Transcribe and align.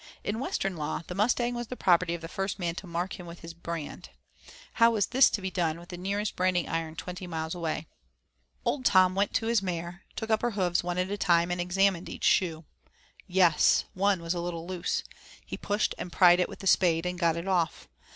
In 0.23 0.39
Western 0.39 0.77
law 0.77 1.03
the 1.05 1.13
Mustang 1.13 1.53
was 1.53 1.67
the 1.67 1.75
property 1.75 2.15
of 2.15 2.21
the 2.21 2.27
first 2.27 2.57
man 2.57 2.73
to 2.73 2.87
mark 2.87 3.19
him 3.19 3.27
with 3.27 3.41
his 3.41 3.53
brand; 3.53 4.09
how 4.81 4.89
was 4.89 5.05
this 5.05 5.29
to 5.29 5.43
be 5.43 5.51
done 5.51 5.79
with 5.79 5.89
the 5.89 5.95
nearest 5.97 6.35
branding 6.35 6.67
iron 6.67 6.95
twenty 6.95 7.27
miles 7.27 7.53
away? 7.53 7.85
Old 8.65 8.83
Tom 8.83 9.13
went 9.13 9.31
to 9.35 9.45
his 9.45 9.61
mare, 9.61 10.01
took 10.15 10.31
up 10.31 10.41
her 10.41 10.49
hoofs 10.57 10.83
one 10.83 10.97
at 10.97 11.11
a 11.11 11.17
time, 11.19 11.51
and 11.51 11.61
examined 11.61 12.09
each 12.09 12.23
shoe. 12.23 12.65
Yes! 13.27 13.85
one 13.93 14.23
was 14.23 14.33
a 14.33 14.41
little 14.41 14.65
loose; 14.65 15.03
he 15.45 15.55
pushed 15.55 15.93
and 15.99 16.11
pried 16.11 16.39
it 16.39 16.49
with 16.49 16.61
the 16.61 16.65
spade, 16.65 17.05
and 17.05 17.19
got 17.19 17.37
it 17.37 17.47
off. 17.47 17.87